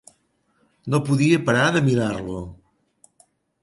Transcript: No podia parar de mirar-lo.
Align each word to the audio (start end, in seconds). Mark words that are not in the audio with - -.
No 0.95 1.01
podia 1.11 1.43
parar 1.51 1.69
de 1.79 1.85
mirar-lo. 1.91 2.43